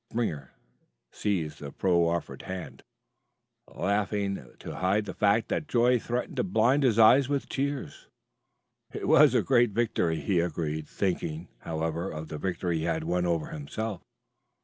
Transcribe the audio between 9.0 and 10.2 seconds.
was a great victory,"